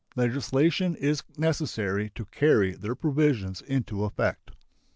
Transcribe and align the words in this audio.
Legislation 0.15 0.95
is 0.95 1.21
necessary 1.37 2.09
to 2.15 2.25
carry 2.25 2.71
their 2.73 2.95
provisions 2.95 3.61
into 3.61 4.03
effect. 4.03 4.49